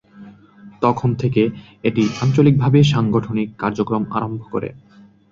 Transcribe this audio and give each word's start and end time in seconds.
তখন 0.81 1.09
থেকে 1.15 1.43
এটি 1.83 2.03
আঞ্চলিকভাবে 2.21 2.79
সাংগঠনিক 2.91 3.49
কার্যক্রম 3.61 4.03
আরম্ভ 4.17 4.41
করে। 4.53 4.69